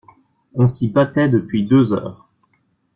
On 0.55 0.65
s'y 0.65 0.87
battait 0.89 1.29
depuis 1.29 1.63
deux 1.63 1.93
heures. 1.93 2.27